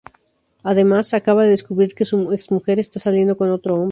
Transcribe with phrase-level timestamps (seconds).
[0.63, 3.89] Además, acaba de descubrir que su exmujer está saliendo con otro hombre.